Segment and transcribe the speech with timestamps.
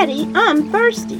[0.00, 1.18] I'm thirsty.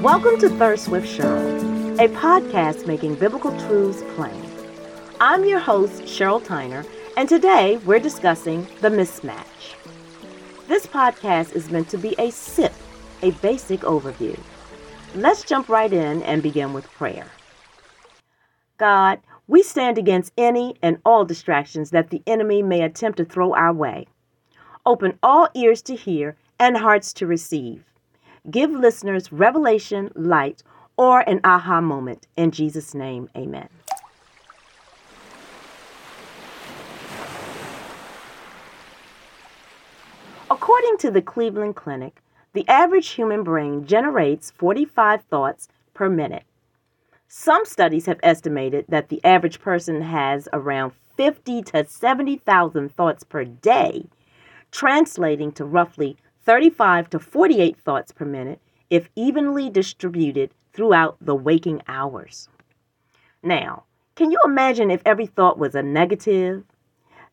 [0.00, 4.44] Welcome to Thirst with Cheryl, a podcast making biblical truths plain.
[5.20, 6.84] I'm your host, Cheryl Tyner,
[7.16, 9.76] and today we're discussing the mismatch.
[10.66, 12.74] This podcast is meant to be a sip,
[13.22, 14.36] a basic overview.
[15.14, 17.30] Let's jump right in and begin with prayer.
[18.76, 23.52] God, we stand against any and all distractions that the enemy may attempt to throw
[23.52, 24.06] our way.
[24.86, 27.82] Open all ears to hear and hearts to receive.
[28.48, 30.62] Give listeners revelation, light,
[30.96, 32.28] or an aha moment.
[32.36, 33.68] In Jesus' name, amen.
[40.48, 42.22] According to the Cleveland Clinic,
[42.52, 46.44] the average human brain generates 45 thoughts per minute.
[47.32, 53.44] Some studies have estimated that the average person has around 50 to 70,000 thoughts per
[53.44, 54.08] day,
[54.72, 61.82] translating to roughly 35 to 48 thoughts per minute if evenly distributed throughout the waking
[61.86, 62.48] hours.
[63.44, 63.84] Now,
[64.16, 66.64] can you imagine if every thought was a negative?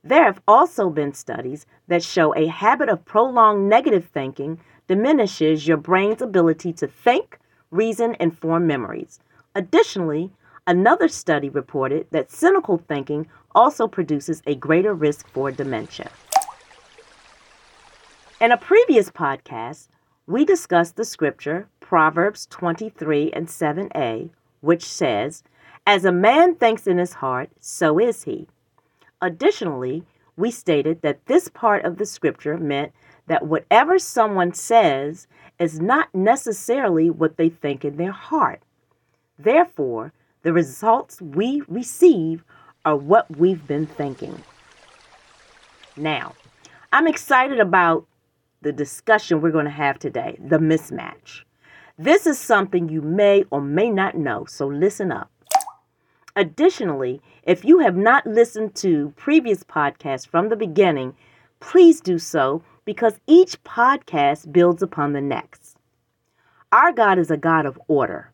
[0.03, 5.77] There have also been studies that show a habit of prolonged negative thinking diminishes your
[5.77, 7.39] brain's ability to think,
[7.71, 9.19] reason, and form memories.
[9.57, 10.29] Additionally,
[10.67, 16.11] another study reported that cynical thinking also produces a greater risk for dementia.
[18.39, 19.87] In a previous podcast,
[20.27, 24.29] we discussed the scripture Proverbs 23 and 7a,
[24.61, 25.41] which says,
[25.87, 28.47] As a man thinks in his heart, so is he.
[29.23, 30.03] Additionally,
[30.35, 32.91] we stated that this part of the scripture meant
[33.25, 35.25] that whatever someone says
[35.57, 38.61] is not necessarily what they think in their heart.
[39.39, 42.43] Therefore, the results we receive
[42.85, 44.43] are what we've been thinking.
[45.95, 46.33] Now,
[46.93, 48.05] I'm excited about
[48.61, 51.41] the discussion we're going to have today the mismatch.
[51.97, 55.31] This is something you may or may not know, so listen up.
[56.35, 61.15] Additionally, if you have not listened to previous podcasts from the beginning,
[61.59, 65.77] please do so because each podcast builds upon the next.
[66.71, 68.31] Our God is a God of order.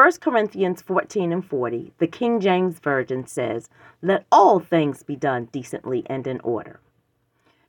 [0.00, 3.68] 1 Corinthians 14 and 40, the King James Version says,
[4.00, 6.80] Let all things be done decently and in order.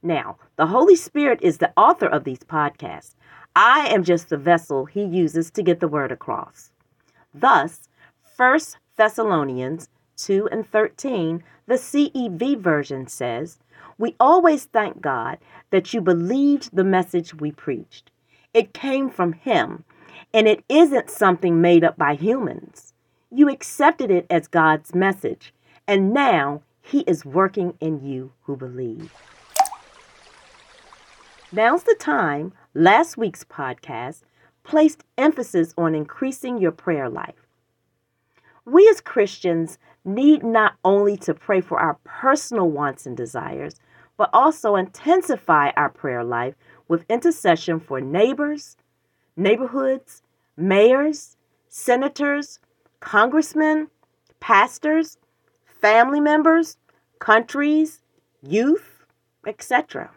[0.01, 3.15] Now, the Holy Spirit is the author of these podcasts.
[3.53, 6.71] I am just the vessel he uses to get the word across.
[7.33, 7.89] Thus,
[8.37, 8.59] 1
[8.95, 13.59] Thessalonians 2 and 13, the CEV version says,
[13.97, 15.37] We always thank God
[15.71, 18.09] that you believed the message we preached.
[18.53, 19.83] It came from Him,
[20.33, 22.93] and it isn't something made up by humans.
[23.29, 25.53] You accepted it as God's message,
[25.87, 29.13] and now He is working in you who believe.
[31.51, 34.21] Now's the time, last week's podcast
[34.63, 37.47] placed emphasis on increasing your prayer life.
[38.65, 43.75] We as Christians need not only to pray for our personal wants and desires,
[44.17, 46.55] but also intensify our prayer life
[46.87, 48.77] with intercession for neighbors,
[49.35, 50.21] neighborhoods,
[50.57, 51.37] mayors,
[51.69, 52.59] senators,
[52.99, 53.87] congressmen,
[54.39, 55.17] pastors,
[55.81, 56.77] family members,
[57.19, 58.01] countries,
[58.41, 59.05] youth,
[59.45, 60.09] etc.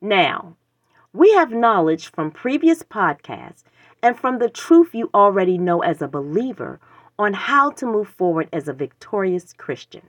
[0.00, 0.56] Now,
[1.12, 3.62] we have knowledge from previous podcasts
[4.02, 6.78] and from the truth you already know as a believer
[7.18, 10.02] on how to move forward as a victorious Christian.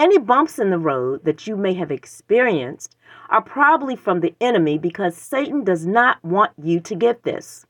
[0.00, 2.96] Any bumps in the road that you may have experienced
[3.28, 7.66] are probably from the enemy because Satan does not want you to get this.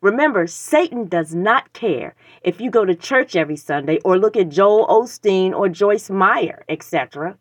[0.00, 4.50] Remember, Satan does not care if you go to church every Sunday or look at
[4.50, 7.36] Joel Osteen or Joyce Meyer, etc.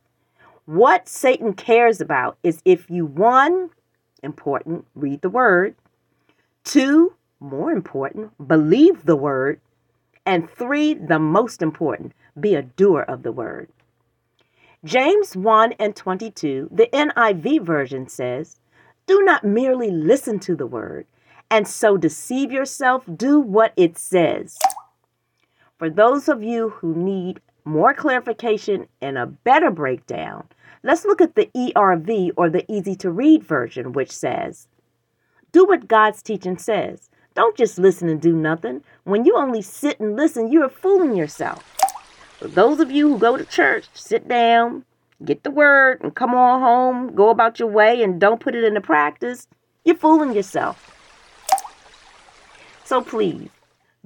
[0.66, 3.69] What Satan cares about is if you, one,
[4.23, 5.75] important, read the word,
[6.63, 9.61] two, more important, believe the word,
[10.25, 13.69] and three, the most important, be a doer of the word.
[14.85, 18.59] James 1 and 22, the NIV version says,
[19.08, 21.08] Do not merely listen to the word
[21.50, 24.58] and so deceive yourself, do what it says.
[25.78, 30.50] For those of you who need more clarification and a better breakdown,
[30.84, 34.68] let's look at the ERV or the easy to read version, which says,
[35.53, 37.09] Do what God's teaching says.
[37.35, 38.84] Don't just listen and do nothing.
[39.06, 41.78] When you only sit and listen, you're fooling yourself.
[42.43, 44.85] Those of you who go to church, sit down,
[45.23, 48.63] get the word, and come on home, go about your way, and don't put it
[48.63, 49.47] into practice,
[49.85, 50.90] you're fooling yourself.
[52.84, 53.49] So please,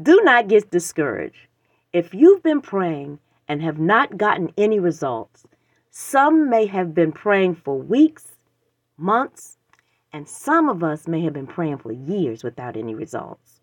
[0.01, 1.47] do not get discouraged.
[1.93, 5.45] If you've been praying and have not gotten any results.
[5.89, 8.25] Some may have been praying for weeks,
[8.97, 9.57] months,
[10.13, 13.61] and some of us may have been praying for years without any results.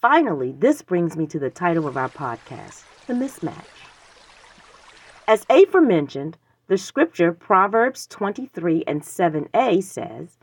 [0.00, 3.64] Finally, this brings me to the title of our podcast The Mismatch.
[5.26, 6.36] As aforementioned,
[6.68, 10.38] the scripture Proverbs 23 and 7a says,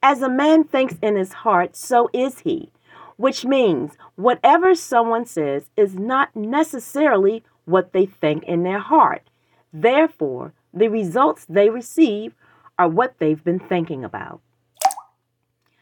[0.00, 2.70] As a man thinks in his heart, so is he,
[3.16, 9.28] which means whatever someone says is not necessarily what they think in their heart.
[9.72, 12.36] Therefore, the results they receive
[12.78, 14.40] are what they've been thinking about.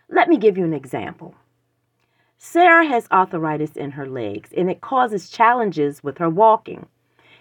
[0.09, 1.35] Let me give you an example.
[2.39, 6.87] Sarah has arthritis in her legs and it causes challenges with her walking.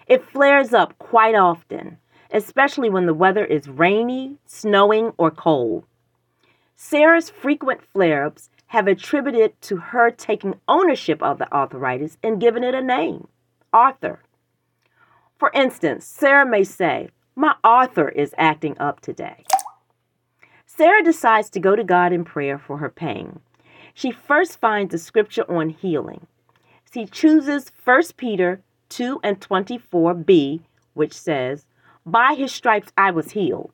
[0.08, 1.98] It flares up quite often,
[2.32, 5.84] especially when the weather is rainy, snowing, or cold.
[6.74, 12.64] Sarah's frequent flare ups have attributed to her taking ownership of the arthritis and giving
[12.64, 13.28] it a name
[13.72, 14.20] Arthur.
[15.38, 19.44] For instance, Sarah may say, My Arthur is acting up today.
[20.66, 23.40] Sarah decides to go to God in prayer for her pain.
[23.98, 26.28] She first finds the scripture on healing.
[26.94, 28.60] She chooses 1 Peter
[28.90, 30.60] 2 and 24b,
[30.94, 31.66] which says,
[32.06, 33.72] By his stripes I was healed.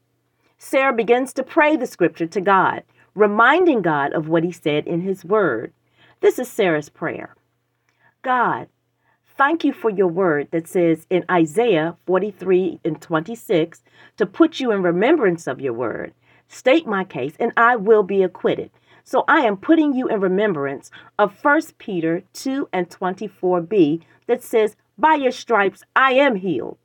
[0.57, 2.85] Sarah begins to pray the scripture to God
[3.15, 5.75] reminding God of what he said in his word.
[6.21, 7.37] This is Sarah's prayer
[8.23, 8.69] God,
[9.37, 13.83] thank you for your word that says in Isaiah 43 and 26
[14.17, 16.15] to put you in remembrance of your word.
[16.49, 18.71] State my case, and I will be acquitted.
[19.05, 24.77] So I am putting you in remembrance of 1 Peter 2 and 24b that says,
[24.97, 26.79] By your stripes I am healed.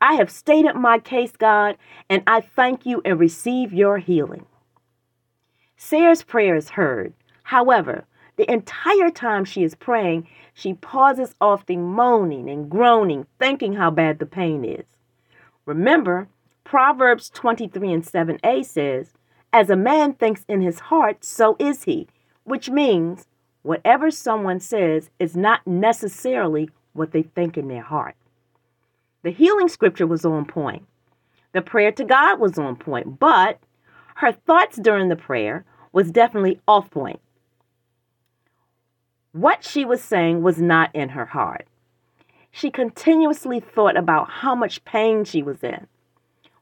[0.00, 1.76] I have stated my case, God,
[2.08, 4.46] and I thank you and receive your healing.
[5.76, 7.12] Sarah's prayer is heard.
[7.42, 8.04] However,
[8.36, 14.18] the entire time she is praying, she pauses often moaning and groaning, thinking how bad
[14.18, 14.84] the pain is.
[15.64, 16.28] Remember,
[16.62, 19.12] Proverbs 23 and 7a says,
[19.56, 22.08] As a man thinks in his heart, so is he,
[22.44, 23.24] which means
[23.62, 28.16] whatever someone says is not necessarily what they think in their heart.
[29.22, 30.84] The healing scripture was on point.
[31.54, 33.58] The prayer to God was on point, but
[34.16, 37.20] her thoughts during the prayer was definitely off point.
[39.32, 41.66] What she was saying was not in her heart.
[42.50, 45.86] She continuously thought about how much pain she was in.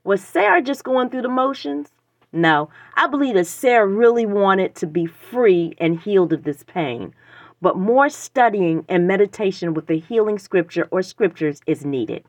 [0.04, 1.90] Was Sarah just going through the motions?
[2.34, 7.14] No, I believe that Sarah really wanted to be free and healed of this pain,
[7.62, 12.24] but more studying and meditation with the healing scripture or scriptures is needed.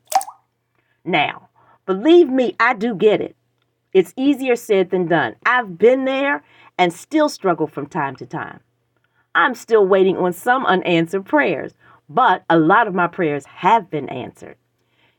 [1.04, 1.48] Now,
[1.86, 3.34] believe me, I do get it.
[3.92, 5.34] It's easier said than done.
[5.44, 6.44] I've been there
[6.78, 8.60] and still struggle from time to time.
[9.34, 11.74] I'm still waiting on some unanswered prayers,
[12.08, 14.56] but a lot of my prayers have been answered.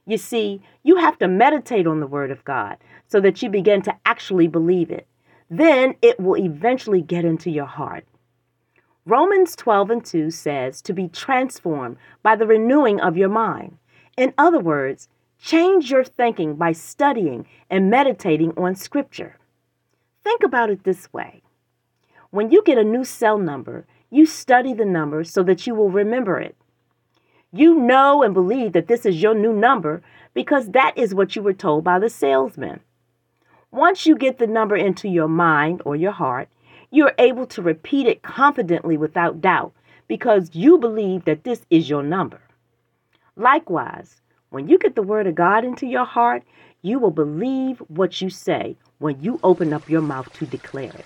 [0.08, 2.78] You see, you have to meditate on the Word of God
[3.08, 5.06] so that you begin to actually believe it.
[5.50, 8.06] Then it will eventually get into your heart.
[9.06, 13.78] Romans 12 and 2 says to be transformed by the renewing of your mind.
[14.18, 15.08] In other words,
[15.40, 19.38] Change your thinking by studying and meditating on Scripture.
[20.24, 21.42] Think about it this way
[22.30, 25.90] when you get a new cell number, you study the number so that you will
[25.90, 26.56] remember it.
[27.52, 30.02] You know and believe that this is your new number
[30.34, 32.82] because that is what you were told by the salesman.
[33.72, 36.50] Once you get the number into your mind or your heart,
[36.92, 39.74] you are able to repeat it confidently without doubt
[40.08, 42.42] because you believe that this is your number.
[43.36, 46.44] Likewise, when you get the word of God into your heart,
[46.82, 51.06] you will believe what you say when you open up your mouth to declare it.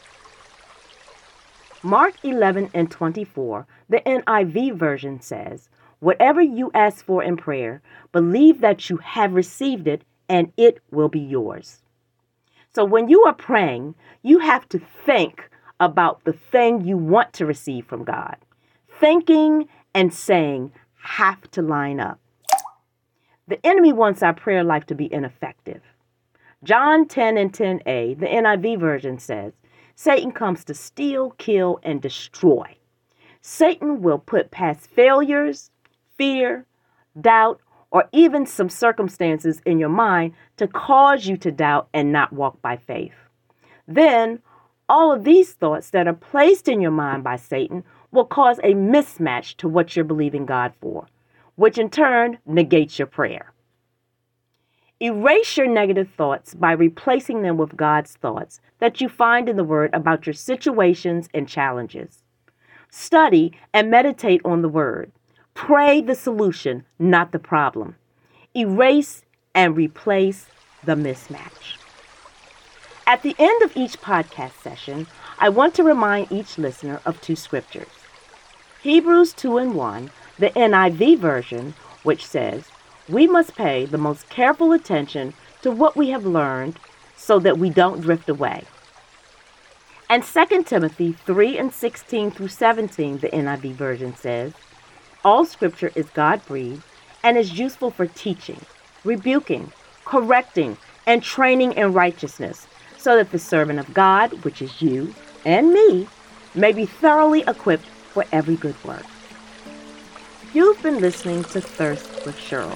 [1.84, 5.70] Mark 11 and 24, the NIV version says,
[6.01, 7.81] Whatever you ask for in prayer,
[8.12, 11.84] believe that you have received it and it will be yours.
[12.74, 13.93] So when you are praying,
[14.24, 15.48] you have to think
[15.79, 18.36] about the thing you want to receive from God.
[19.00, 20.72] Thinking and saying
[21.03, 22.20] have to line up.
[23.48, 25.81] The enemy wants our prayer life to be ineffective.
[26.63, 29.53] John 10 and 10a, the NIV version says,
[29.96, 32.75] Satan comes to steal, kill, and destroy.
[33.41, 35.70] Satan will put past failures,
[36.22, 36.68] fear,
[37.20, 37.60] doubt,
[37.90, 42.62] or even some circumstances in your mind to cause you to doubt and not walk
[42.62, 43.16] by faith.
[43.88, 44.40] Then,
[44.88, 48.75] all of these thoughts that are placed in your mind by Satan will cause a
[48.75, 51.08] mismatch to what you're believing God for
[51.56, 53.51] which in turn negates your prayer.
[55.00, 59.63] Erase your negative thoughts by replacing them with God's thoughts that you find in the
[59.63, 62.24] Word about your situations and challenges.
[62.90, 65.12] Study and meditate on the Word.
[65.68, 67.96] Pray the solution, not the problem.
[68.56, 70.48] erase and replace
[70.84, 71.77] the mismatch.
[73.06, 75.06] At the end of each podcast session,
[75.38, 77.94] I want to remind each listener of two scriptures.
[78.82, 82.63] Hebrews 2 and 1, the NIV version, which says,
[83.08, 86.80] We must pay the most careful attention to what we have learned
[87.15, 88.63] so that we don't drift away.
[90.10, 94.53] And 2 Timothy 3 and 16 through 17, the NIV version says,
[95.24, 96.84] All scripture is God breathed
[97.24, 98.60] and is useful for teaching,
[99.04, 99.72] rebuking,
[100.04, 105.13] correcting, and training in righteousness, so that the servant of God, which is you
[105.46, 106.08] and me,
[106.56, 109.06] may be thoroughly equipped for every good work.
[110.54, 112.75] You've been listening to Thirst with Cheryl.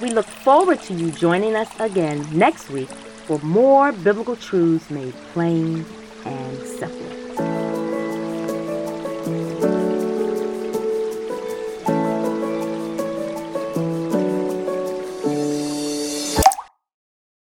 [0.00, 5.14] We look forward to you joining us again next week for more biblical truths made
[5.32, 5.84] plain
[6.24, 7.07] and simple.